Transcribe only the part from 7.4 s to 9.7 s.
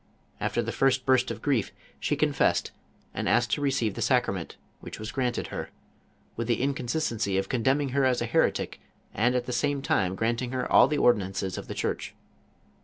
condemning her as a heretic and at the